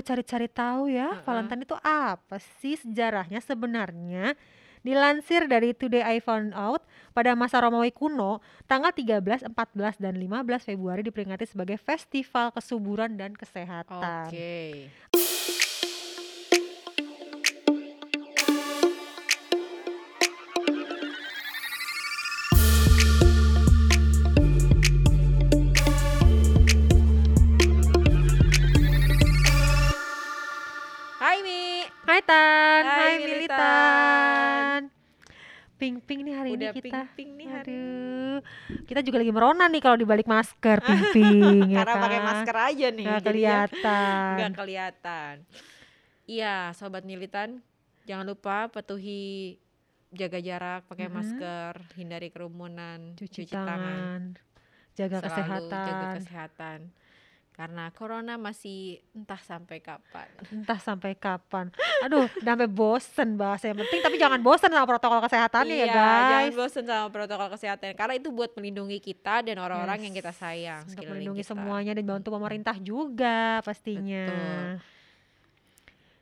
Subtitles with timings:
[0.00, 1.24] gue cari-cari tahu ya, Heeh.
[1.28, 4.32] Valentine itu apa sih sejarahnya sebenarnya?
[4.80, 10.40] Dilansir dari Today I Found Out, pada masa Romawi kuno, tanggal 13, 14, dan 15
[10.64, 14.24] Februari diperingati sebagai festival kesuburan dan kesehatan.
[14.24, 14.88] Oke.
[14.88, 15.09] Hai
[35.80, 36.84] Ping-ping nih hari Udah ini kita.
[37.08, 38.38] ping-ping nih hari Aduh,
[38.84, 42.26] kita juga lagi merona nih kalau dibalik masker, ping-ping ya Karena pakai kan?
[42.28, 43.06] masker aja nih.
[43.06, 44.34] Ya kelihatan.
[44.36, 45.34] Nggak kelihatan.
[46.28, 47.64] Iya, sobat militan,
[48.04, 49.56] jangan lupa patuhi
[50.12, 51.14] jaga jarak, pakai Mhm.
[51.16, 54.36] masker, hindari kerumunan, Cuci, tangan,
[54.92, 55.86] jaga selalu kesehatan.
[55.88, 56.78] jaga kesehatan.
[57.60, 60.24] Karena corona masih entah sampai kapan.
[60.56, 61.68] Entah sampai kapan.
[62.00, 65.92] Aduh, udah sampai bosen bahasa yang penting tapi jangan bosen sama protokol kesehatannya ya Iya,
[65.92, 66.24] guys.
[66.24, 70.32] jangan bosan sama protokol kesehatan karena itu buat melindungi kita dan orang-orang yang Yes, kita
[70.32, 71.50] sayang Untuk melindungi kita.
[71.52, 74.24] semuanya dan bantu pemerintah juga pastinya.
[74.24, 74.70] Betul.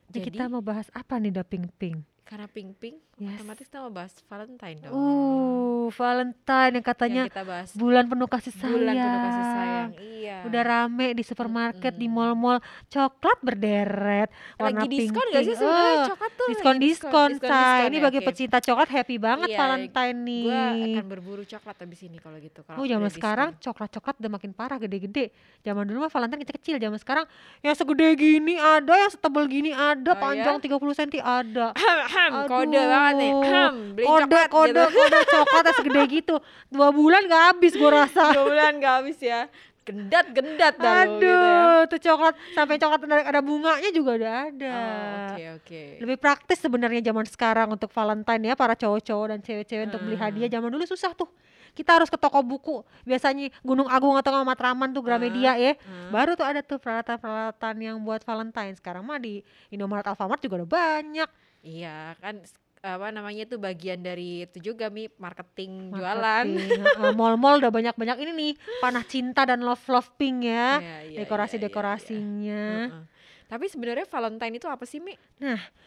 [0.09, 2.03] Jadi Jadi kita mau bahas apa nih da ping ping?
[2.21, 3.35] karena ping-ping, Yes.
[3.35, 4.91] otomatis kita mau bahas Valentine dong.
[4.91, 8.71] Uh, Valentine yang katanya yang kita bahas bulan penuh kasih sayang.
[8.73, 9.89] bulan penuh kasih sayang.
[9.99, 10.37] Iya.
[10.41, 12.15] Udah rame di supermarket, di Mm-mm.
[12.31, 15.45] mall-mall, coklat berderet, warna lagi diskon gak pink-pink.
[15.45, 16.39] sih sebenarnya Oh, coklat tuh?
[16.39, 17.79] lagi diskon-diskon, say.
[17.83, 18.01] Ini ya?
[18.01, 18.25] bagi Oke.
[18.25, 20.43] pecinta coklat happy banget Iya, Valentine nih.
[20.45, 22.59] Gua akan berburu coklat abis ini kalau gitu.
[22.61, 23.17] Kalau Oh zaman diskon.
[23.17, 25.35] sekarang coklat-coklat udah makin parah gede-gede.
[25.59, 26.75] Zaman dulu mah Valentine kecil-kecil.
[26.77, 27.25] Zaman sekarang
[27.59, 30.21] yang segede gini ada, yang setebal gini ada, Oh, ya?
[30.21, 31.67] panjang 30 cm ada.
[31.75, 33.31] Ahem, kode banget nih.
[33.31, 34.83] Aduh, Ahem, beli kode coklat kode gitu.
[34.93, 36.35] kode coklat segede gitu.
[36.67, 38.23] Dua bulan gak habis gue rasa.
[38.31, 39.47] Dua bulan gak habis ya.
[39.79, 41.33] Gendat gendat dah lu gitu ya.
[41.33, 44.69] Aduh, tuh coklat sampai coklat ada, ada bunganya juga udah ada.
[44.69, 45.81] Oh, Oke oke.
[45.99, 50.25] Lebih praktis sebenarnya zaman sekarang untuk Valentine ya para cowok-cowok dan cewek-cewek untuk beli Hmm.
[50.25, 50.49] hadiah.
[50.51, 51.25] Zaman dulu susah tuh.
[51.69, 52.81] Kita harus ke toko buku.
[53.01, 55.73] Biasanya Gunung Agung atau nggak Matraman tuh Gramedia ya.
[55.75, 56.11] Hmm.
[56.11, 58.73] Baru tuh ada tuh peralatan-peralatan yang buat Valentine.
[58.73, 61.29] Sekarang mah di Indomaret Alfamart juga udah banyak.
[61.59, 62.45] Iya kan
[62.79, 66.47] apa namanya itu bagian dari itu juga mi marketing, jualan.
[66.47, 66.79] Marketing.
[66.79, 70.79] Heeh, Mall-mall udah banyak-banyak ini nih panah cinta dan love love pink ya.
[70.79, 72.63] Iya, iya, iya, Dekorasi-dekorasinya.
[72.71, 72.91] iya, iya.
[72.95, 73.03] Heeh.
[73.49, 75.17] Tapi sebenarnya Valentine itu apa sih mi?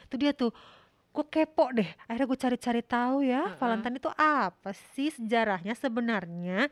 [0.05, 0.53] Itu dia tuh.
[1.13, 1.89] Gue kepo deh.
[2.09, 3.49] Akhirnya gue cari-cari tahu ya.
[3.49, 3.57] Heeh.
[3.57, 6.69] Valentine itu apa sih sejarahnya sebenarnya?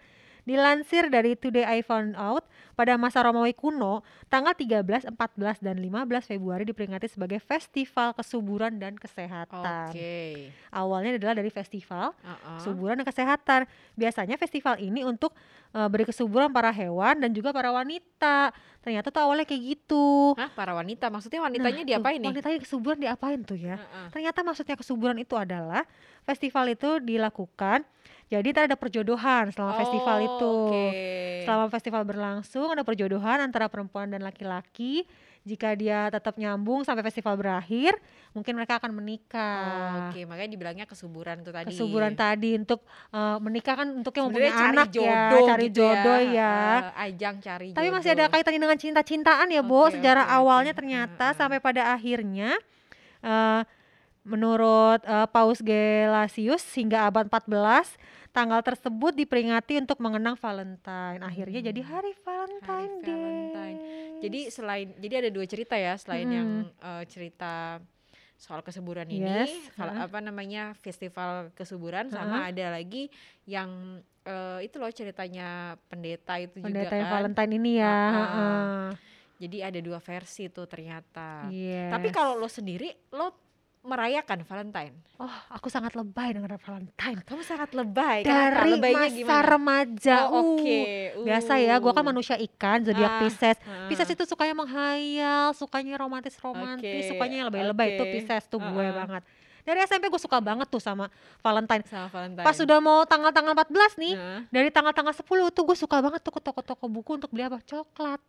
[0.50, 2.42] Dilansir dari Today I Found Out,
[2.74, 8.98] pada masa Romawi kuno, tanggal 13, 14, dan 15 Februari diperingati sebagai festival kesuburan dan
[8.98, 9.94] kesehatan.
[9.94, 10.50] Oke.
[10.74, 12.58] Awalnya adalah dari festival Heeh.
[12.58, 13.70] kesuburan dan kesehatan.
[13.94, 15.38] Biasanya festival ini untuk
[15.70, 18.50] eh, beri kesuburan para hewan dan juga para wanita.
[18.80, 20.32] Ternyata tuh awalnya kayak gitu.
[20.40, 22.28] Hah, para wanita maksudnya wanitanya Nah, diapain tuh, nih?
[22.32, 23.76] Wanitanya kesuburan diapain tuh ya?
[23.76, 24.06] Heeh.
[24.08, 25.84] Ternyata maksudnya kesuburan itu adalah
[26.24, 27.84] festival itu dilakukan.
[28.30, 30.52] Jadi ada perjodohan selama festival Oh, itu.
[30.70, 30.86] Oke.
[31.44, 35.02] Selama festival berlangsung ada perjodohan antara perempuan dan laki-laki.
[35.40, 37.96] Jika dia tetap nyambung sampai festival berakhir,
[38.30, 40.12] mungkin mereka akan Oh, menikah.
[40.12, 41.72] Oke, makanya dibilangnya kesuburan tuh tadi.
[41.72, 45.08] Kesuburan tadi untuk eh, menikah kan untuk yang mempunyai cari anak jodoh
[45.40, 46.30] ya, cari gitu jodoh ya.
[46.30, 46.54] ya.
[46.92, 47.96] Eh, ajang cari Tapi jodoh.
[47.96, 49.88] masih ada kaitannya dengan cinta-cintaan ya, Bo.
[49.88, 50.36] Oke, Sejarah oke.
[50.36, 51.38] awalnya ternyata Heeh.
[51.38, 52.60] sampai pada akhirnya
[53.20, 53.62] eh,
[54.20, 57.96] menurut eh, Paus Gelasius hingga abad 14
[58.30, 61.18] tanggal tersebut diperingati untuk mengenang Valentine.
[61.18, 61.90] Akhirnya jadi Hmm.
[61.90, 63.78] hari Valentine Hari Valentine.
[64.20, 66.36] Jadi selain jadi ada dua cerita ya selain Mm-mm.
[66.38, 67.80] yang eh, cerita
[68.40, 70.04] soal kesuburan ini, Yes, val- heeh.
[70.08, 73.12] apa namanya festival kesuburan sama ada lagi
[73.44, 77.14] yang eh, itu loh ceritanya pendeta itu pendeta juga yang kan.
[77.20, 78.00] Valentine ini ya.
[78.08, 78.24] Heeh.
[78.32, 78.88] heeh.
[79.40, 81.48] Jadi ada dua versi tuh ternyata.
[81.88, 82.16] Tapi Yes.
[82.16, 83.49] kalau lo sendiri lo
[83.82, 84.92] merayakan Valentine.
[85.16, 87.18] oh aku sangat lebay dengan Valentine.
[87.20, 88.20] Kamu sangat lebay.
[88.22, 89.40] Dari Lebaynya masa gimana?
[89.46, 90.16] remaja.
[90.26, 90.80] Oh, uh, oke.
[91.22, 92.08] Biasa ya, gua kan Uh.
[92.08, 93.56] manusia ikan, zodiak Ah, Pisces.
[93.56, 93.88] heeh.
[93.88, 98.12] Pisces itu sukanya menghayal, sukanya romantis-romantis, Oke, sukanya yang lebay-lebay itu oke.
[98.14, 98.92] Pisces tuh gue Heeh.
[98.94, 99.22] banget.
[99.60, 101.84] Dari SMP gue suka banget tuh sama Valentine.
[101.86, 102.44] sama Valentine.
[102.44, 104.40] Pas sudah mau tanggal-tanggal 14 nih, Heeh.
[104.50, 107.60] dari tanggal-tanggal 10 tuh gue suka banget tuh ke toko-toko buku untuk beli apa?
[107.62, 108.20] Coklat.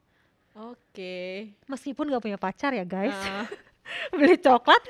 [0.53, 1.47] Oke.
[1.65, 3.47] Meskipun gak punya pacar ya guys, Ah.
[4.15, 4.81] beli coklat,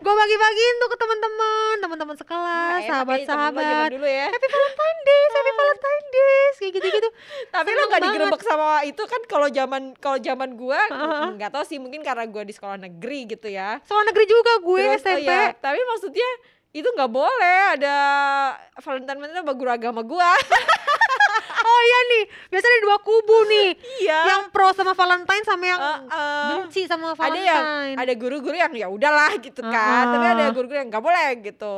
[0.00, 3.88] gue bagi-bagiin tuh ke teman-teman, teman-teman sekelas, ya lo sahabat-sahabat.
[3.92, 4.28] dulu ya.
[4.32, 7.08] Happy Valentine Days, Happy Valentine Days, kayak gitu-gitu.
[7.54, 11.26] Tapi lo seneng gak digerebek sama itu kan kalau zaman kalau zaman gua Heeh.
[11.36, 13.78] nggak tahu sih mungkin karena gua di sekolah negeri gitu ya.
[13.84, 15.26] Soal negeri juga gue Terus, oh SMP.
[15.28, 16.30] iya, tapi maksudnya
[16.76, 17.96] itu nggak boleh ada
[18.80, 20.32] Valentine sama guru agama gua.
[21.56, 23.68] Oh iya nih, biasanya ada dua kubu nih.
[24.00, 24.20] Iya.
[24.26, 26.46] Yang pro sama Valentine sama yang Eh, eh.
[26.52, 27.96] benci sama ada yang Valentine.
[27.96, 30.12] ada guru-guru yang ya udahlah gitu kan, Uh-uh.
[30.12, 31.76] tapi ada guru-guru yang nggak boleh gitu.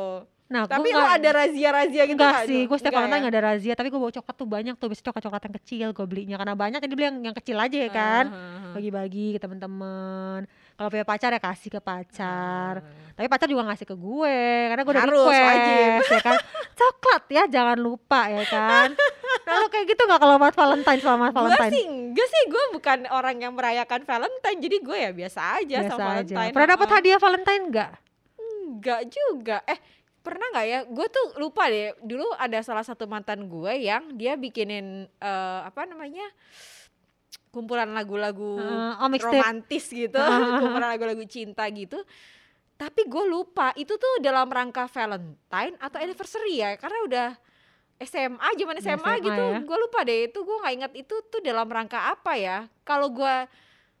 [0.49, 3.23] Nah, Tapi lo ada razia-razia gitu Enggak nggak, sih, gue setiap Valentine ya?
[3.23, 6.05] gak ada razia, tapi gue bawa coklat tuh banyak tuh, biasanya coklat-coklat yang kecil gue
[6.09, 8.73] belinya karena banyak, jadi beli yang, yang kecil aja ya kan, Ah, ah, ah.
[8.73, 10.49] bagi-bagi ke temen-temen.
[10.73, 13.13] Kalau punya pacar ya kasih ke pacar, Ah.
[13.13, 16.37] tapi pacar juga ngasih ke gue, karena gue udah request ya kan,
[16.81, 18.89] coklat ya jangan lupa ya kan.
[19.49, 21.71] Lalu kayak gitu nggak kalau buat Valentine selama Gue Valentine?
[21.73, 25.91] sih enggak sih, gue bukan orang yang merayakan Valentine, jadi gue ya biasa aja Biasa
[25.95, 26.33] sama aja.
[26.35, 26.53] Valentine.
[26.53, 27.91] Pernah dapat hadiah Valentine nggak?
[28.39, 29.57] Enggak juga.
[29.65, 29.79] Eh,
[30.21, 30.79] pernah nggak ya?
[30.85, 31.93] Gue tuh lupa deh.
[32.05, 36.27] Dulu ada salah satu mantan gue yang dia bikinin eh, apa namanya?
[37.49, 40.57] kumpulan lagu-lagu Heeh, oh, romantis gitu, Heeh.
[40.61, 41.97] kumpulan lagu-lagu cinta gitu.
[42.79, 47.27] Tapi gue lupa itu tuh dalam rangka Valentine atau anniversary ya, karena udah
[47.99, 49.43] SMA, zaman SMA, SMA gitu.
[49.43, 49.59] ya.
[49.59, 52.57] Gue lupa deh itu gue nggak ingat itu tuh dalam rangka apa ya.
[52.87, 53.35] Kalau gue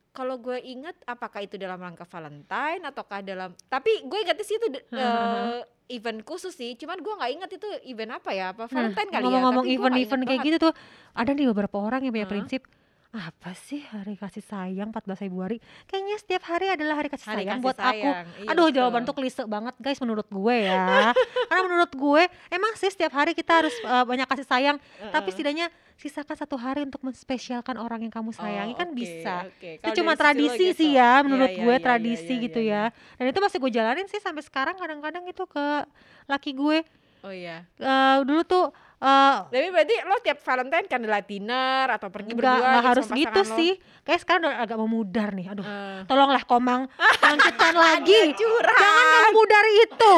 [0.09, 4.67] kalau gue inget apakah itu dalam rangka Valentine ataukah dalam tapi gue ingetnya sih itu
[4.97, 5.61] eh,
[5.93, 9.21] event khusus sih cuman gue nggak inget itu event apa ya apa Nah, Valentine kali
[9.21, 10.47] ya ngomong-ngomong tapi gua nggak event-event inget kayak banget.
[10.49, 10.73] gitu tuh,
[11.13, 12.33] ada nih beberapa orang yang punya Heeh.
[12.35, 12.61] prinsip
[13.09, 15.57] apa sih hari kasih sayang 14 Februari?
[15.89, 17.89] Kayaknya setiap hari adalah hari kasih Hari sayang kasih buat aku.
[18.05, 18.75] sayang, iya Aduh, betul.
[18.77, 21.09] jawaban tuh klise banget guys menurut gue ya.
[21.49, 24.77] Karena menurut gue emang sih setiap hari kita harus uh, banyak kasih sayang,
[25.09, 25.33] tapi Heeh.
[25.33, 25.67] setidaknya
[25.97, 29.35] sisakan satu hari untuk menspesialkan orang yang kamu sayangi Oh, kan oke, bisa.
[29.49, 29.69] oke.
[29.81, 30.77] Itu cuma tradisi gitu.
[30.77, 33.17] sih ya, menurut Iya, gue iya, iya, tradisi iya, gitu iya, ya.
[33.17, 35.65] Dan itu masih gue jalanin sih sampai sekarang kadang-kadang itu ke
[36.29, 36.85] laki gue.
[37.19, 37.65] Oh iya.
[37.75, 38.69] Eh, dulu tuh
[38.99, 43.07] eh, Tapi berarti lo tiap Valentine candlelight dinner atau pergi Enggak, berdua enggak gitu harus
[43.13, 43.55] gitu lo?
[43.55, 43.71] sih.
[44.01, 45.45] Kayak sekarang udah agak memudar nih.
[45.47, 45.99] Aduh, Eh.
[46.03, 46.81] tolonglah Komang
[47.23, 48.21] lanjutkan lagi.
[48.33, 50.13] Jangan memudar itu.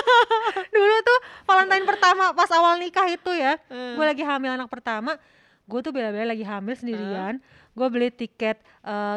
[0.74, 3.94] Dulu tuh Valentine pertama pas awal nikah itu ya, Hmm.
[3.94, 5.16] gue lagi hamil anak pertama.
[5.64, 7.38] Gue tuh bela-bela lagi hamil sendirian.
[7.70, 9.16] Gue beli tiket eh,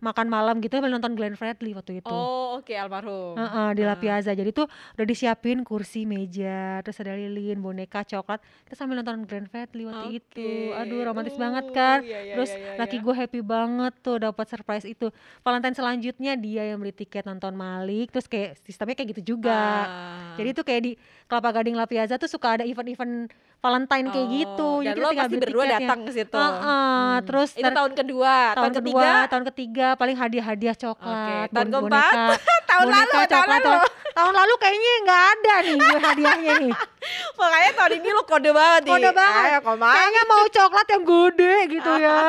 [0.00, 2.10] makan malam gitu sambil nonton Glenn Fredly waktu itu.
[2.10, 3.36] Oh, oke almarhum.
[3.36, 3.96] Heeh, di La.
[4.00, 4.32] Piazza.
[4.32, 8.40] Jadi tuh udah disiapin kursi, meja, terus ada lilin, boneka, coklat.
[8.64, 10.72] Kita sambil nonton Glenn Fredly waktu itu.
[10.72, 10.78] Oke.
[10.80, 11.98] Aduh, romantis banget Uh, kan.
[12.00, 13.04] iya, iya, terus iya, iya, laki iya.
[13.04, 15.12] gue happy banget tuh dapat surprise itu.
[15.44, 18.10] Valentine selanjutnya dia yang beli tiket nonton Malik.
[18.10, 19.84] Terus kayak sistemnya kayak gitu juga.
[19.86, 20.34] Ah.
[20.40, 20.92] Jadi tuh kayak di
[21.28, 23.28] Kelapa Gading La Piazza tuh suka ada event-event
[23.60, 24.68] Valentine kayak gitu.
[24.70, 25.78] Oh, Jadi dan kita lo pasti berdua tiketnya.
[25.78, 26.32] datang ke situ.
[26.34, 31.72] Heeh, terus itu tahun kedua, tahun, kedua, ketiga, tahun ketiga paling hadiah-hadiah coklat, Tahun bon-
[31.84, 32.14] keempat?
[32.70, 33.48] tahun boneka, lalu, tahun coklat.
[33.50, 33.68] lalu.
[33.70, 36.72] Tahun, tahun lalu kayaknya nggak ada nih gue hadiahnya nih.
[37.38, 38.92] Makanya tahun ini lo kode banget nih.
[38.96, 39.42] Kode banget.
[39.46, 39.58] Ayo.
[39.76, 42.16] Kayaknya mau coklat yang gede gitu ya.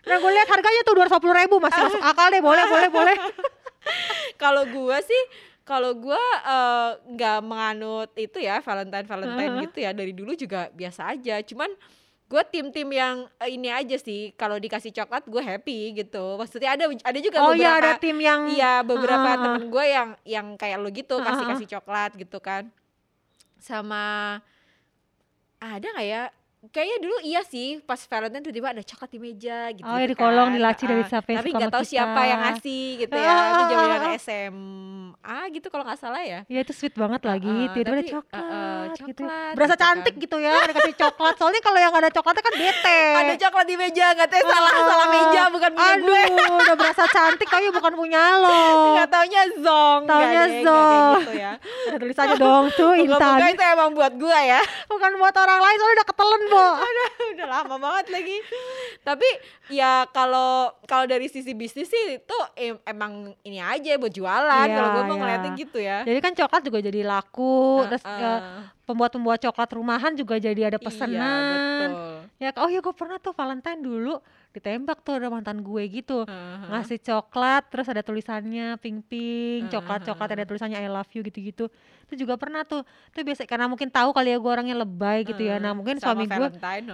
[0.00, 3.16] Nah gue lihat harganya tuh dua ratus ribu masih masuk akal deh, boleh, boleh, boleh.
[4.34, 5.22] Kalau gua sih
[5.70, 9.64] kalau gua eh, nggak menganut itu ya Valentine Valentine Heeh.
[9.70, 11.38] gitu ya dari dulu juga biasa aja.
[11.46, 11.70] Cuman
[12.30, 16.34] gue tim-tim yang eh, ini aja sih kalau dikasih coklat gue happy gitu.
[16.34, 19.42] Maksudnya ada ada juga Oh beberapa iya ada tim yang Iya beberapa heeh.
[19.46, 22.66] temen gue yang yang kayak lo gitu kasih kasih coklat gitu kan
[23.60, 24.38] sama
[25.60, 26.22] ada nggak ya
[26.62, 30.12] kayaknya dulu iya sih pas Valentine tiba-tiba ada coklat di meja gitu Oh, ya, di
[30.14, 31.08] kolong, di laci dari Heeh.
[31.10, 34.18] siapa tapi nggak tahu siapa yang ngasih gitu ya Heeh, itu heeh.
[34.20, 38.44] SMA gitu kalau nggak salah ya Ya itu sweet banget lagi, Heeh, tiba-tiba ada coklat,
[38.44, 39.22] heeh, gitu.
[39.24, 40.22] coklat Berasa gitu cantik kan.
[40.22, 41.34] gitu ya, ada kasih coklat.
[41.34, 43.00] Soalnya kalau yang ada coklatnya kan bete.
[43.22, 46.22] ada coklat di meja nggak tahu salah salah meja bukan punya Aduh, gue
[46.60, 48.60] udah berasa cantik tapi bukan punya lo.
[48.94, 51.16] nggak taunya zong Taunya kayak zong.
[51.18, 51.52] gitu ya
[51.88, 53.48] Ada tulisannya dong tuh Moga-moga Intan.
[53.50, 56.66] itu emang buat gue ya Bukan buat orang lain soalnya udah ketelen, Bo.
[57.30, 58.36] udah lama banget lagi
[59.00, 59.24] tapi
[59.68, 64.74] ya kalau kalau dari sisi bisnis sih itu em- emang ini aja buat jualan Iya,
[64.74, 65.20] kalau gue mau iya.
[65.20, 68.18] ngeliatin gitu ya Jadi kan coklat juga jadi laku, terus Heeh.
[68.18, 68.32] ya,
[68.82, 71.40] pembuat-pembuat coklat rumahan juga jadi ada iya pesanan.
[71.48, 71.90] betul
[72.40, 74.16] Ya, oh ya gue pernah tuh Valentine dulu
[74.50, 76.26] ditembak tuh ada mantan gue gitu.
[76.26, 76.68] Heeh.
[76.70, 80.38] Ngasih coklat terus ada tulisannya pink-pink, Heeh, coklat-coklat heeh.
[80.42, 81.70] ada tulisannya I love you gitu-gitu.
[82.10, 82.82] Itu juga pernah tuh.
[83.14, 85.62] Itu biasa karena mungkin tahu kali ya gue orangnya lebay gitu ya.
[85.62, 86.48] Nah, mungkin sama suami gue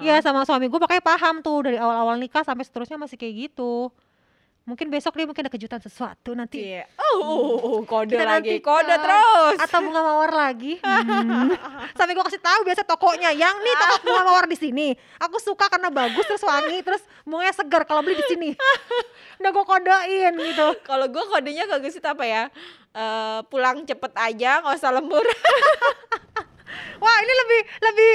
[0.05, 0.21] heeh.
[0.25, 3.89] sama suami gue makanya paham tuh dari awal-awal nikah sampai seterusnya masih kayak gitu.
[4.66, 6.58] Mungkin besok dia mungkin ada kejutan sesuatu nanti.
[6.58, 6.90] Iya.
[6.99, 9.58] Oh, oh, oh, kode Kita lagi, nanti, kode uh, terus.
[9.62, 10.76] Atau bunga mawar lagi.
[11.06, 11.52] Hmm.
[11.94, 14.90] Sampai gue kasih tahu biasa tokonya yang nih toko bunga mawar di sini.
[15.23, 18.50] Aku suka karena bagus terus wangi terus bunganya segar kalau beli di sini.
[19.38, 20.68] Udah gue kodein gitu.
[20.82, 22.50] Kalau gue kodenya ke Gusit apa ya?
[22.96, 25.20] Eh, pulang cepet aja, nggak usah lembur.
[27.02, 28.12] Wah ini lebih lebih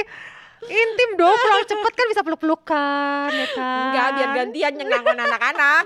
[0.70, 3.82] intim dong pulang cepet kan bisa peluk-pelukan ya kan.
[3.90, 5.84] Enggak, biar gantian nyenangon anak-anak.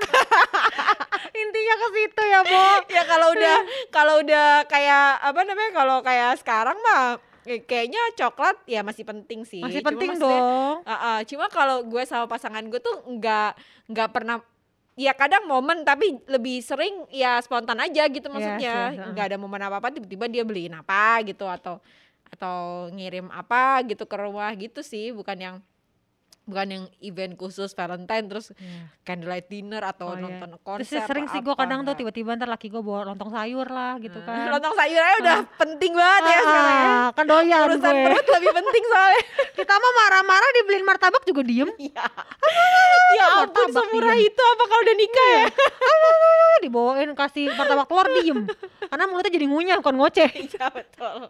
[1.43, 2.65] Intinya ke situ ya Bo.
[2.89, 3.57] ya kalau udah
[3.93, 9.47] kalau udah kayak apa namanya kalau kayak sekarang mah Eh, kayaknya coklat ya masih penting
[9.47, 9.63] sih.
[9.63, 10.77] Masih Cuma penting maksudnya, dong.
[10.83, 13.51] uh, uh, cuma kalau gue sama pasangan gue tuh nggak
[13.87, 14.43] nggak pernah
[14.99, 18.75] ya kadang momen tapi lebih sering ya spontan aja gitu Iya maksudnya
[19.15, 21.79] nggak ada momen apa apa tiba-tiba dia beliin apa gitu atau
[22.29, 22.57] atau
[22.91, 25.57] ngirim apa gitu ke rumah gitu sih bukan yang
[26.45, 28.87] bukan yang event khusus Valentine terus Iya.
[29.03, 30.23] candlelight dinner atau Oh, iya.
[30.23, 33.31] nonton Terus konser sih sering sih gue kadang tuh tiba-tiba ntar laki gue bawa lontong
[33.31, 34.47] sayur lah gitu Nah, kan.
[34.55, 38.05] lontong sayur aja udah penting banget ya sekarang ya Ah, kan doyan urusan gue.
[38.07, 39.21] perut lebih penting soalnya
[39.59, 41.71] Kita mah marah-marah dibeliin martabak juga diem.
[41.83, 42.07] Iya.
[43.17, 44.29] ya ampun martabak semurah diem.
[44.29, 45.45] itu apa kalau udah nikah ya?
[45.83, 48.39] Ah, dibawain kasih martabak telur diem.
[48.85, 50.31] Karena mulutnya jadi ngunyah bukan ngoceh.
[50.31, 51.27] Iya betul.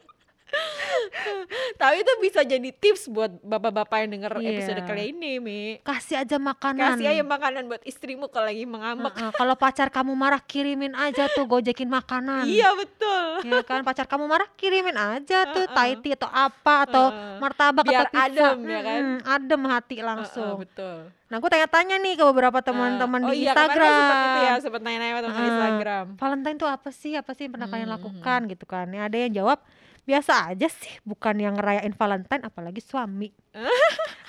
[1.77, 4.49] Tapi itu bisa jadi tips buat bapak-bapak yang denger Iya.
[4.51, 5.61] episode kali ini, Mi.
[5.81, 6.97] Kasih aja makanan.
[6.97, 9.13] Kasih aja makanan buat istrimu kalau lagi mengambek.
[9.13, 12.47] Heeh, kalau pacar kamu marah kirimin aja tuh gojekin makanan.
[12.57, 13.25] Iya betul.
[13.45, 15.75] Ya kan pacar kamu marah kirimin aja tuh Heeh.
[15.75, 17.05] Thai tea atau apa atau
[17.39, 18.25] martabak Biar atau pizza.
[18.25, 19.03] adem, ya kan?
[19.27, 20.57] Adem hati langsung.
[20.59, 21.11] betul.
[21.27, 23.83] Nah, aku tanya-tanya nih ke beberapa teman-teman oh di iya, Instagram.
[23.83, 25.49] lo sempet itu ya, sempet nanya-nanya teman Heeh.
[25.49, 26.05] Instagram.
[26.17, 27.13] Valentine tuh apa sih?
[27.13, 28.87] Apa sih yang pernah kalian Hmm, lakukan gitu kan?
[28.89, 29.59] Ya, ada yang jawab
[30.07, 33.35] biasa aja sih, bukan yang ngerayain Valentine apalagi suami.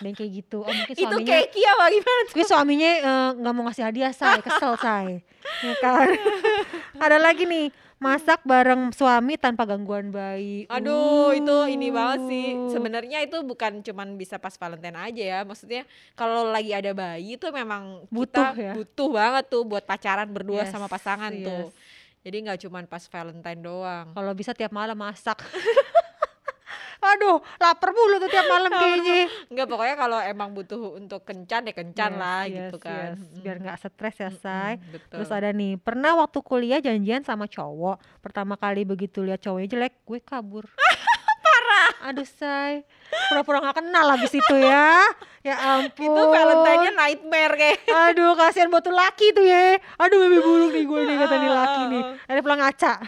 [0.01, 0.61] yang kayak gitu.
[0.65, 2.31] Oh, mungkin Itu suaminya keki apa gimana tuh?
[2.33, 5.21] Mungkin suaminya eh, nggak mau ngasih hadiah say, kesel say,
[5.61, 6.07] ya kan?
[7.05, 10.69] Ada lagi nih, masak bareng suami tanpa gangguan bayi.
[10.69, 12.45] Aduh, itu ini banget sih.
[12.53, 12.69] Uh.
[12.69, 15.39] Sebenarnya itu bukan cuman bisa pas Valentine aja ya.
[15.45, 18.73] Maksudnya kalau lagi ada bayi itu memang Butuh kita ya?
[18.77, 21.73] butuh banget tuh buat pacaran berdua Yes, sama pasangan tuh.
[22.27, 24.11] Jadi nggak cuman pas Valentine doang.
[24.11, 25.39] Kalau bisa tiap malam masak.
[26.97, 29.31] Aduh, lapar mulu tuh tiap malam kayaknya.
[29.47, 33.15] Enggak pokoknya kalau emang butuh untuk kencan ya kencan Yes, lah yes, gitu kan.
[33.15, 33.39] yes.
[33.39, 34.75] Biar nggak stres ya, say.
[34.75, 35.15] mm, betul.
[35.23, 38.03] Terus ada nih, pernah waktu kuliah janjian sama cowok.
[38.19, 40.67] Pertama kali begitu lihat cowoknya jelek, gue kabur.
[41.99, 42.85] Aduh, say.
[43.29, 45.01] Pura-pura nggak kenal habis itu ya.
[45.41, 46.13] Ya ampun.
[46.13, 47.77] itu Valentine-nya nightmare kayak.
[47.87, 49.79] Aduh, kasihan buat tuh laki tuh ya.
[49.97, 52.03] Aduh, mimpi buruk nih gue nih kata nih laki nih.
[52.27, 52.93] Ada pulang ngaca.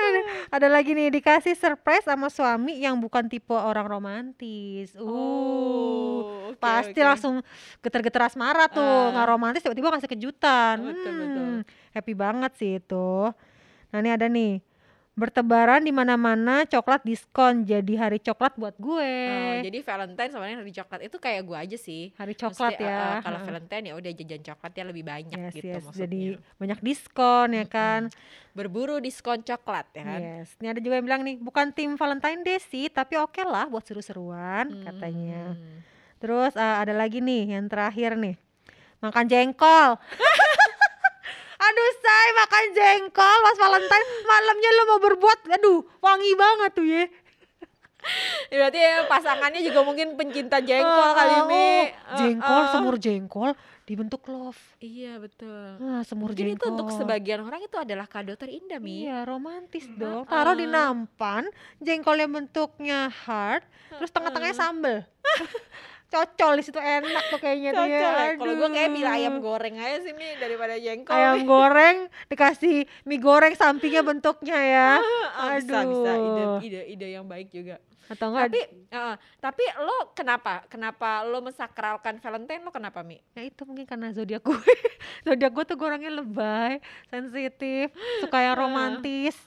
[0.00, 4.96] ada, ada lagi nih dikasih surprise sama suami yang bukan tipe orang romantis.
[4.96, 5.04] Uh.
[5.04, 7.06] Oh, oke, pasti oke.
[7.06, 7.34] langsung
[7.78, 9.12] geter-geter asmara tuh, Ah.
[9.12, 10.76] nggak romantis tiba-tiba ngasih kejutan.
[10.82, 11.46] Betul, Hmm, betul.
[11.92, 13.28] Happy banget sih itu.
[13.90, 14.62] Nah, ini ada nih.
[15.20, 19.12] Bertebaran di mana-mana coklat diskon jadi hari coklat buat gue.
[19.28, 22.08] Oh, jadi Valentine sama hari coklat itu kayak gue aja sih.
[22.16, 22.96] hari coklat Maksudnya, ya.
[22.96, 23.38] uh, uh, kalau.
[23.44, 25.84] Valentine ya udah jajan coklat ya lebih banyak Yes, gitu yes.
[25.84, 26.00] maksudnya.
[26.08, 26.20] Jadi
[26.56, 28.00] banyak diskon ya kan.
[28.56, 30.20] Berburu diskon coklat ya kan.
[30.24, 30.56] Yes.
[30.56, 33.84] Ini ada juga yang bilang nih, bukan tim Valentine Day sih, tapi oke lah buat
[33.84, 35.52] seru-seruan katanya.
[35.52, 35.84] Hmm.
[36.16, 38.40] Terus eh, ada lagi nih yang terakhir nih.
[39.04, 40.00] Makan jengkol.
[41.70, 47.04] aduh, say makan jengkol pas Valentine malamnya lo mau berbuat, aduh, wangi banget tuh ya.
[48.50, 51.52] Berarti ya pasangannya juga mungkin pencinta jengkol Ah, kali ah, Mi.
[51.52, 52.68] oh, Uh, jengkol, uh.
[52.70, 53.50] semur jengkol
[53.84, 54.56] dibentuk love.
[54.78, 55.76] Iya betul.
[55.78, 56.72] Ah, semur Mungkin itu jengkol.
[56.72, 59.04] untuk sebagian orang itu adalah kado terindah Mi.
[59.04, 60.22] Iya, romantis Mm, dong.
[60.24, 61.44] Taruh di nampan,
[61.78, 65.04] jengkolnya bentuknya heart, terus tengah-tengahnya sambel.
[66.10, 68.34] Cocol di situ enak tuh kayaknya tuh ya.
[68.34, 69.44] Kalau gue kayak pilih ayam Aduh.
[69.44, 71.14] goreng aja sih Mi daripada jengkol.
[71.14, 74.90] Ayam goreng dikasih mie goreng sampingnya bentuknya ya.
[75.32, 76.58] Ah, bisa bisa ide Aduh.
[76.60, 77.78] ide ide yang baik juga.
[78.06, 80.66] Atau enggak Tapi uh, tapi lo kenapa?
[80.66, 83.22] Kenapa lo mensakralkan Valentine lo kenapa Mi?
[83.32, 84.58] ya itu mungkin karena zodiak gue.
[85.24, 88.60] zodiak gue tuh gue orangnya lebay, sensitif, suka yang Ah.
[88.60, 89.38] romantis,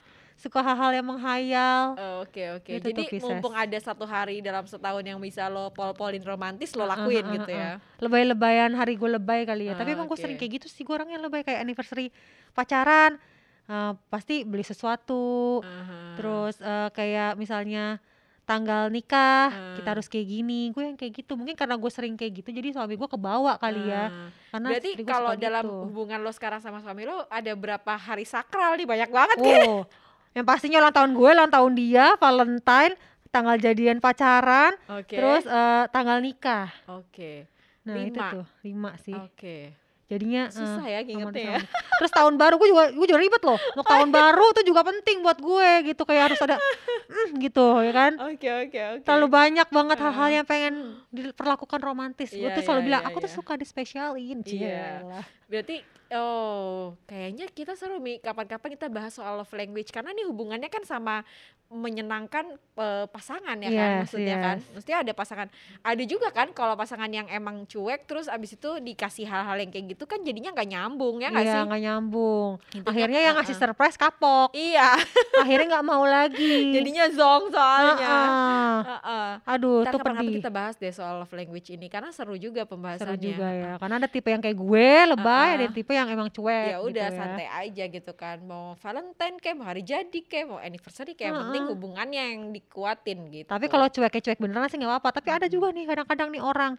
[0.44, 1.96] suka hal-hal yang menghayal.
[1.96, 2.68] Oh, Oke oke.
[2.68, 6.84] Gitu tuh, Jadi mumpung ada satu hari dalam setahun yang bisa lo pol-polin romantis lo
[6.84, 7.72] Ah, ah, lakuin ah, gitu ah, ya.
[7.98, 9.74] Lebay-lebayan hari gue lebay kali ya.
[9.74, 10.20] Tapi emang gue oke.
[10.20, 10.84] sering kayak gitu sih.
[10.84, 12.12] Gue orangnya lebay kayak anniversary
[12.52, 13.16] pacaran.
[13.64, 15.64] eh, pasti beli sesuatu.
[15.64, 16.20] Aha.
[16.20, 18.04] Terus eh, kayak misalnya
[18.44, 19.48] tanggal nikah
[19.80, 19.94] kita Ah.
[19.96, 20.68] harus kayak gini.
[20.70, 21.40] Gue yang kayak gitu.
[21.40, 22.52] Mungkin karena gue sering kayak gitu.
[22.52, 24.12] Jadi suami gue kebawa kali ya.
[24.12, 24.28] Ah.
[24.52, 25.80] Karena Berarti kalau dalam gitu.
[25.88, 28.84] hubungan lo sekarang sama suami lo ada berapa hari sakral nih?
[28.84, 29.88] Banyak banget kan?
[30.34, 32.94] Yang pastinya ulang tahun gue, ulang tahun dia, Valentine,
[33.30, 35.18] tanggal jadian pacaran, Oke.
[35.18, 36.70] terus eh, tanggal nikah.
[36.90, 37.50] Oke.
[37.86, 38.32] Nah itu Lima.
[38.32, 39.14] tuh lima sih.
[39.14, 39.83] Oke.
[40.12, 41.62] Jadinya eh, Susah ya ngingetnya ya.
[42.00, 43.60] Terus tahun baru gue juga gue juga ribet loh.
[43.76, 47.94] Untuk tahun baru tuh juga penting buat gue gitu kayak harus ada mm, gitu ya
[47.96, 48.12] kan.
[48.32, 49.06] Oke oke oke.
[49.08, 50.74] Terlalu banyak banget hal-hal yang pengen
[51.10, 52.30] diperlakukan romantis.
[52.36, 53.38] gue Iya, tuh selalu iya, bilang iya, aku tuh iya.
[53.40, 54.40] suka dispesialin.
[54.44, 54.50] Iya.
[54.50, 55.26] Cielah.
[55.48, 55.76] Berarti
[56.14, 60.86] oh kayaknya kita seru Mi kapan-kapan kita bahas soal love language karena ini hubungannya kan
[60.86, 61.26] sama
[61.74, 64.58] menyenangkan eh, pasangan ya kan Yes, maksudnya kan.
[64.58, 64.70] yes.
[64.74, 65.48] Mesti ada pasangan.
[65.80, 69.86] Ada juga kan kalau pasangan yang emang cuek terus abis itu dikasih hal-hal yang kayak
[69.92, 71.62] gitu kan jadinya nggak nyambung ya nggak Iya, sih?
[71.66, 72.50] nggak nyambung.
[72.72, 73.64] Intinya, Akhirnya yang ngasih uh-uh.
[73.68, 74.50] surprise kapok.
[74.52, 74.90] Iya,
[75.44, 76.56] Akhirnya nggak mau lagi.
[76.72, 77.96] jadinya zong soalnya.
[78.00, 78.78] Heeh.
[78.84, 79.30] Heeh.
[79.48, 80.34] Aduh, Ntar tuh pedih.
[80.36, 83.18] kita bahas deh soal love language ini karena seru juga Seru pembahasannya.
[83.20, 83.72] juga ya.
[83.76, 85.74] Karena ada tipe yang kayak gue, lebay, ada Uh-uh.
[85.74, 87.10] tipe yang emang cuek ya udah gitu ya.
[87.16, 91.40] santai aja gitu kan mau Valentine kayak mau hari jadi kayak mau anniversary kayak yang
[91.44, 91.63] penting.
[91.72, 93.48] Hubungannya yang dikuatin gitu.
[93.48, 95.10] Tapi kalau cuek cuek beneran sih nggak apa-apa.
[95.22, 96.74] Tapi ada juga nih kadang-kadang nih orang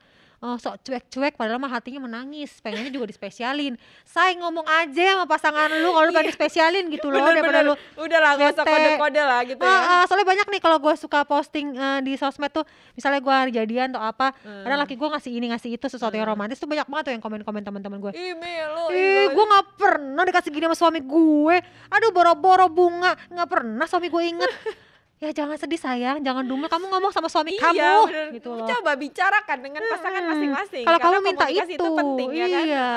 [0.44, 3.74] eh, sok cuek-cuek padahal mah hatinya menangis, pengennya juga dispesialin.
[4.04, 8.04] Say ngomong aja sama pasangan lu kalau lu pengen dispesialin gitu loh daripada Bener-bener, lu
[8.04, 10.94] udah lah gak usah kode-kode lah gitu Ah, ya ah, soalnya banyak nih kalau gue
[10.94, 14.66] suka posting eh, di sosmed tuh misalnya gue hari jadian atau apa Hmm.
[14.66, 16.36] laki gue ngasih ini ngasih itu sesuatu yang Hmm.
[16.36, 20.22] romantis tuh banyak banget tuh yang komen-komen teman-teman gue ih Melo Ih, gue nggak pernah
[20.22, 21.56] dikasih gini sama suami gue.
[21.88, 24.50] Aduh, boro-boro bunga, nggak pernah suami gue inget.
[25.24, 26.68] ya jangan sedih sayang, jangan dumel.
[26.68, 28.26] Kamu ngomong sama suami iya, kamu, bener.
[28.36, 28.68] gitu loh.
[28.68, 30.30] coba bicarakan dengan pasangan Mm-mm.
[30.30, 32.88] masing-masing Kalau kamu minta komunikasi itu, penting ya kan iya.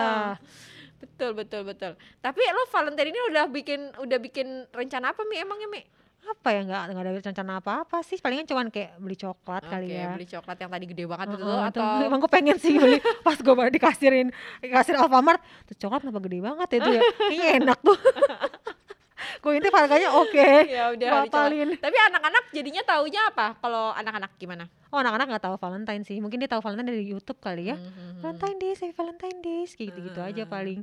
[0.97, 5.65] Betul betul betul tapi lo Valentine ini udah bikin udah bikin rencana apa mi emangnya
[5.67, 5.81] mi
[6.27, 8.19] Apa ya nggak nggak ada rencana apa-apa sih.
[8.19, 10.11] Palingan cuman kayak beli coklat kali Oke, ya.
[10.11, 13.37] beli coklat yang tadi gede banget itu Heeh, atau emang gue pengen sih beli pas
[13.37, 14.27] gue baru dikasirin
[14.59, 17.97] dikasir Alfamart tuh coklat kenapa gede banget ya itu ya kayaknya enak tuh
[19.17, 21.29] gue intip harganya oke ya udah coklat.
[21.29, 21.69] apalin.
[21.75, 26.37] tapi anak-anak jadinya taunya apa kalau anak-anak gimana oh anak-anak nggak tahu Valentine sih mungkin
[26.37, 28.19] dia tahu Valentine dari YouTube kali ya Mhm.
[28.19, 30.49] Valentine Days, Happy Valentine Days, kayak gitu-gitu aja Heeh.
[30.49, 30.79] paling.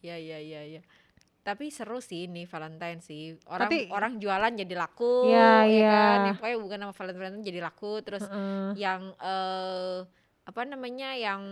[0.00, 0.80] Ya ya ya ya.
[1.42, 3.36] Tapi seru sih nih Valentine sih.
[3.44, 5.92] Orang Tapi- orang jualan jadi laku, Iya, ya iya.
[5.92, 6.18] kan.
[6.18, 7.92] Ya, pokoknya bukan nama Valentine Valentine jadi laku.
[8.00, 8.68] Terus Heeh.
[8.74, 9.98] yang eh
[10.42, 11.42] apa namanya yang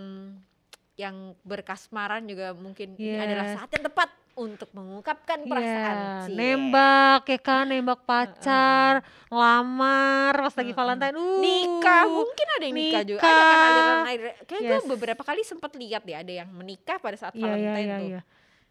[0.94, 3.54] yang berkasmaran juga mungkin ini adalah Yes.
[3.56, 5.94] saat yang tepat untuk mengungkapkan perasaan.
[5.94, 6.34] Iya, Cie.
[6.34, 10.76] nembak ya kan, nembak pacar, ngelamar pas lagi Heeh.
[10.76, 11.14] Valentine.
[11.14, 14.02] Uh, nikah mungkin ada yang nikah, juga ada kan nikah.
[14.04, 14.86] aliran kayak gue Yes.
[14.86, 18.08] beberapa kali sempat lihat ya ada yang menikah pada saat Iya, iya, Valentine iya, tuh
[18.10, 18.22] iya.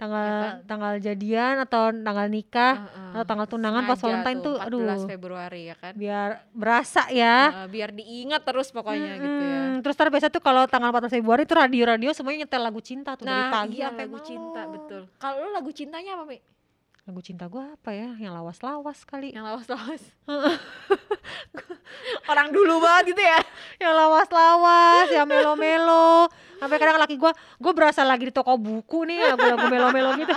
[0.03, 0.55] Tanggal kan?
[0.67, 3.11] tanggal jadian atau tanggal nikah Heeh.
[3.15, 7.37] atau tanggal tunangan pas Valentine tuh, 14 aduh, Februari ya kan biar berasa ya.
[7.55, 9.59] Heeh, biar diingat terus pokoknya gitu ya.
[9.79, 13.23] Terus ntar biasa tuh kalau tanggal 14 Februari tuh radio-radio semuanya nyetel lagu cinta tuh
[13.23, 15.01] dari Nah, pagi iya sampai lagu cinta betul.
[15.15, 16.37] Kalau lu lagu cintanya apa, Mi?
[17.03, 18.15] Lagu cinta gua apa ya?
[18.15, 19.35] Yang lawas-lawas kali.
[19.35, 20.03] Yang lawas-lawas.
[22.31, 23.39] Orang dulu banget gitu ya.
[23.83, 26.31] yang lawas-lawas, yang melo-melo.
[26.57, 30.31] Sampai kadang laki gua, gua berasa lagi di toko buku nih, lagu-lagu melo-melo gitu.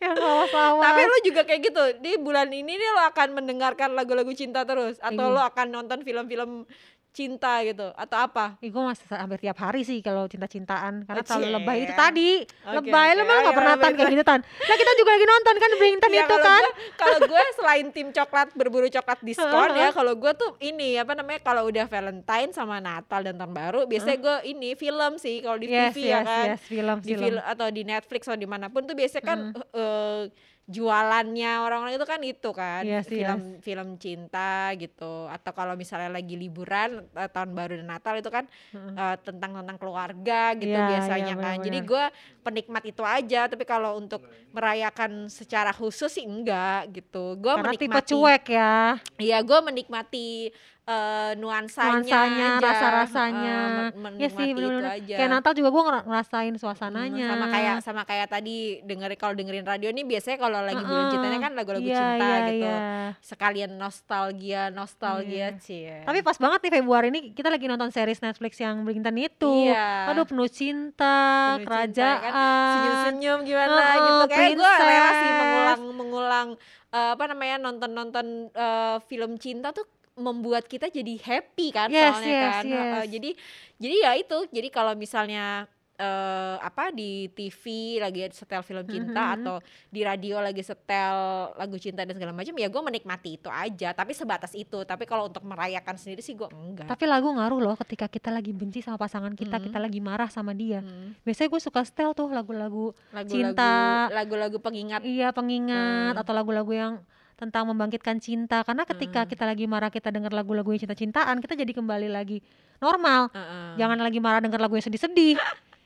[0.00, 0.80] yang lawas-lawas.
[0.80, 1.82] Tapi lu juga kayak gitu.
[2.00, 5.34] Di bulan ini nih lo akan mendengarkan lagu-lagu cinta terus atau Iya.
[5.36, 6.64] lo akan nonton film-film
[7.14, 8.58] cinta gitu atau apa?
[8.58, 12.30] Ih, gua masih hampir tiap hari sih kalau cinta-cintaan karena Oh, terlalu lebay itu tadi.
[12.42, 13.14] Oke, lebay oke.
[13.14, 14.40] lu mah Ayo, gak pernah tan kayak gitu tan.
[14.42, 16.62] Nah kita juga lagi nonton kan Brintan Iya, itu kan.
[16.96, 21.38] Kalau gue selain tim coklat berburu coklat diskon ya, kalau gue tuh ini apa namanya
[21.40, 25.70] kalau udah Valentine sama Natal dan tahun baru, biasanya gue ini film sih kalau di
[25.70, 26.46] Yes, TV ya yes, kan.
[26.50, 27.22] yes, film, di film.
[27.30, 29.60] film atau di Netflix atau di mana pun tuh biasanya kan Mm.
[29.72, 30.22] eh,
[30.64, 35.28] jualannya orang-orang itu kan itu kan Yes, film film cinta gitu.
[35.28, 38.96] Atau kalau misalnya lagi liburan eh, tahun baru dan Natal itu kan Heeh.
[38.96, 41.56] eh, tentang tentang keluarga gitu Iya, biasanya iya, kan.
[41.60, 42.04] Jadi gue
[42.40, 44.24] penikmat itu aja tapi kalau untuk
[44.56, 47.36] merayakan secara khusus sih enggak gitu.
[47.36, 48.74] Gue Karena tipe menikmati cuek ya.
[49.20, 50.48] iya gue menikmati
[50.84, 53.56] eh, nuansanya, Nuansanya, rasa-rasanya.
[53.94, 57.26] men- Ya sih aja Kayak Natal juga ngera- ngerasain Hmm, suasananya.
[57.26, 61.10] sama kayak sama kayak tadi denger kalau dengerin radio nih biasanya kalau lagi bulan Heeh.
[61.10, 62.78] cintanya kan lagu-lagu Iya, cinta iya, gitu iya.
[63.18, 65.58] sekalian nostalgia nostalgia Iya.
[65.58, 69.48] cie Tapi pas banget nih Februari ini kita lagi nonton series Netflix yang Brintan itu.
[69.66, 70.12] Iya.
[70.12, 71.16] Aduh penuh cinta,
[71.54, 72.18] Penuh cinta, kerajaan.
[72.20, 72.32] kan?
[72.74, 76.48] senyum-senyum gimana Heeh, gitu kayak gue rela sih mengulang mengulang
[76.90, 82.30] eh, apa namanya nonton-nonton eh, film cinta tuh membuat kita jadi happy kan Yes, soalnya
[82.30, 83.04] yes, kan yes.
[83.10, 83.30] jadi
[83.76, 87.62] jadi ya itu jadi kalau misalnya eh, apa di TV
[87.96, 89.34] lagi setel film cinta Mhm.
[89.36, 89.56] atau
[89.88, 91.16] di radio lagi setel
[91.52, 95.26] lagu cinta dan segala macam ya gue menikmati itu aja tapi sebatas itu tapi kalau
[95.28, 98.94] untuk merayakan sendiri sih gue enggak Tapi lagu ngaruh loh ketika kita lagi benci sama
[98.96, 99.64] pasangan kita, Hmm.
[99.64, 100.78] kita lagi marah sama dia.
[100.78, 102.90] Hmm, Biasanya gue suka setel tuh lagu-lagu
[103.24, 104.06] Cinta.
[104.10, 106.22] lagu-lagu pengingat iya pengingat Hmm.
[106.22, 106.94] atau lagu-lagu yang
[107.34, 108.62] tentang membangkitkan cinta.
[108.62, 109.28] Karena ketika Hmm.
[109.28, 112.38] kita lagi marah kita dengar lagu-lagu yang cinta-cintaan, kita jadi kembali lagi
[112.78, 113.30] normal.
[113.30, 113.76] Heeh.
[113.76, 115.36] Jangan lagi marah dengar lagu yang sedih-sedih.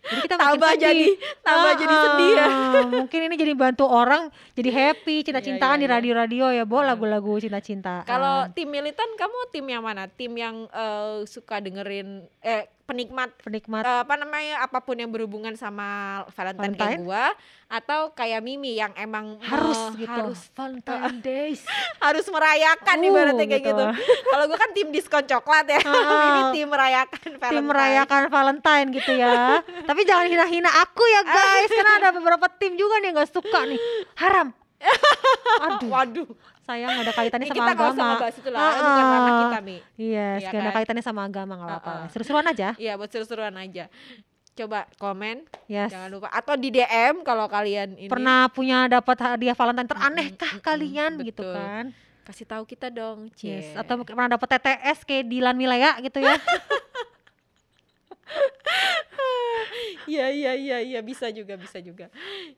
[0.00, 0.80] Jadi kita tambah sedih.
[0.80, 1.06] jadi
[1.42, 2.46] tambah jadi sedih ya
[2.96, 5.92] Mungkin ini jadi bantu orang jadi happy cinta-cintaan Iya, di iya.
[5.92, 6.94] radio-radio ya, Bo, Ah.
[6.94, 8.06] lagu-lagu cinta-cintaan.
[8.06, 13.84] kalau tim militan kamu tim yang mana tim yang eh, suka dengerin eh penikmat penikmat.
[13.84, 15.86] eh, apa namanya apa pun yang berhubungan sama
[16.32, 17.04] Valentine, kayak Valentine?
[17.04, 17.24] gua
[17.68, 20.08] atau kayak Mimi yang emang harus eh, gitu.
[20.10, 21.60] harus Valentine Days.
[21.98, 23.76] harus merayakan Uh, ibaratnya kayak gitu.
[23.76, 23.84] gitu.
[24.24, 25.92] Kalau gua kan tim diskon coklat ya, Ah,
[26.24, 27.52] Mimi tim merayakan Valentine.
[27.52, 29.36] tim merayakan Valentine gitu ya.
[29.60, 31.68] Tapi jangan hina-hina aku ya guys.
[31.68, 33.80] Karena ada beberapa tim juga nih yang gak suka nih.
[34.16, 34.48] Haram.
[35.68, 35.90] Aduh.
[35.90, 36.28] Waduh,
[36.68, 39.40] sayang ada kaitannya sama kita nggak usah agama ngebahas itu lah, bukan Ah, ranah ah.
[39.40, 39.76] kita Mi.
[39.96, 40.74] Yes, Iya ada kan?
[40.76, 41.90] kaitannya sama agama gak apa-apa.
[41.90, 42.08] Heeh.
[42.12, 42.68] Seru-seruan aja.
[42.76, 43.84] Iya buat seru-seruan aja.
[44.52, 45.88] Coba komen, Yes.
[45.88, 50.50] jangan lupa atau di DM kalau kalian ini Pernah punya dapat hadiah Valentine teraneh kah
[50.52, 51.54] mm-mm, kalian gitu betul.
[51.54, 51.84] kan?
[52.26, 53.64] kasih tahu kita dong, Cie.
[53.64, 53.72] Yes.
[53.72, 56.36] Atau pernah dapat TTS kayak Dilan Milaya gitu ya?
[60.08, 62.08] Iya iya iya iya bisa juga bisa juga.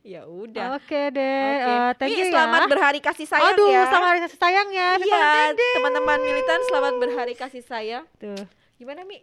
[0.07, 0.79] Ya udah.
[0.79, 1.51] Oke deh.
[1.59, 1.75] Oke.
[1.75, 2.69] eh, thank you selamat ya.
[2.71, 3.91] berhari kasih sayang Aduh, ya.
[3.91, 4.89] selamat hari kasih sayang ya.
[5.03, 8.05] Iya, teman-teman militan selamat berhari kasih sayang.
[8.23, 8.39] Tuh,
[8.79, 9.21] Gimana Mi?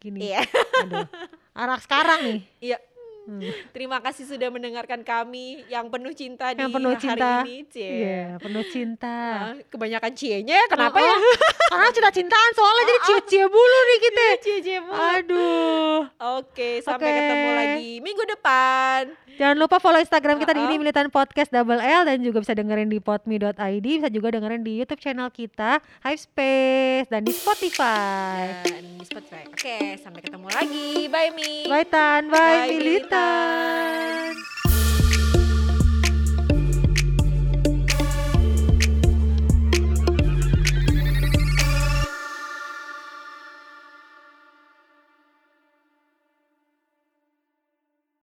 [0.00, 0.32] gini.
[0.32, 0.40] Iya.
[0.88, 1.06] Aduh.
[1.52, 2.40] Anak sekarang nih.
[2.72, 2.78] Iya.
[3.26, 3.42] Hmm.
[3.74, 7.30] Terima kasih sudah mendengarkan kami yang penuh cinta Yang di penuh hari cinta.
[7.42, 7.90] ini, Cie.
[7.90, 9.16] Iya, penuh cinta.
[9.34, 11.10] Ah, kebanyakan cie-nya kenapa ya?
[11.10, 11.36] Oh, oh.
[11.66, 14.24] Karena cinta-cintaan soalnya jadi cie-cie mulu nih kita.
[14.38, 14.94] Cie-cie mulu.
[14.94, 15.98] Aduh.
[16.38, 17.18] Oke, sampai Oke.
[17.18, 19.02] ketemu lagi minggu depan.
[19.36, 20.68] Jangan lupa follow Instagram kita di Uh-uh.
[20.70, 23.52] ini Militan Podcast Double L dan juga bisa dengerin di podme.id,
[23.84, 28.64] bisa juga dengerin di YouTube channel kita Hive Space dan di Spotify.
[28.64, 29.44] Dan di Spotify.
[29.44, 31.10] Oke, sampai ketemu lagi.
[31.10, 31.68] Bye Mi.
[31.68, 32.80] Bye Tan, bye, Bye,
[33.16, 34.65] time.